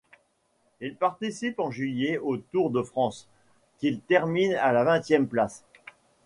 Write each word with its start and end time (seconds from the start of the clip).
Il 0.79 0.95
participe 0.95 1.59
en 1.59 1.69
juillet 1.69 2.17
au 2.17 2.37
Tour 2.37 2.71
de 2.71 2.81
France, 2.81 3.27
qu'il 3.77 3.99
termine 4.01 4.55
à 4.55 4.71
la 4.73 4.83
vingtième 4.83 5.27
place. 5.27 5.63